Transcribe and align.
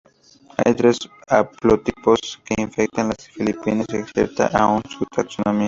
Hay 0.57 0.73
tres 0.73 0.97
haplotipos 1.27 2.41
que 2.43 2.59
infectan 2.59 3.09
las 3.09 3.27
filipinas 3.29 3.85
y 3.91 3.97
es 3.97 4.07
incierta 4.07 4.47
aún 4.47 4.81
su 4.89 5.05
taxonomía. 5.05 5.59